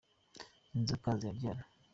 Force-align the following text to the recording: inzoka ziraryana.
inzoka 0.77 1.09
ziraryana. 1.19 1.63